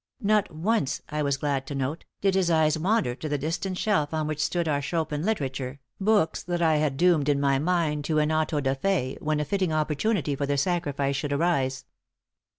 [0.23, 4.15] Not once, I was glad to note, did his eyes wander to the distant shelf
[4.15, 8.17] on which stood our Chopin literature, books that I had doomed in my mind to
[8.17, 11.85] an auto da fé when a fitting opportunity for the sacrifice should arise.